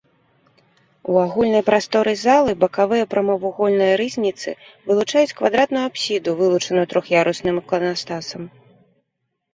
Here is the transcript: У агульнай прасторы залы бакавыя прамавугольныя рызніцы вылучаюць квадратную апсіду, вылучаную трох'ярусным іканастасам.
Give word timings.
У 1.11 1.17
агульнай 1.23 1.61
прасторы 1.67 2.13
залы 2.21 2.55
бакавыя 2.63 3.09
прамавугольныя 3.13 3.93
рызніцы 4.03 4.49
вылучаюць 4.87 5.35
квадратную 5.43 5.83
апсіду, 5.91 6.35
вылучаную 6.41 6.85
трох'ярусным 6.95 7.55
іканастасам. 7.63 8.41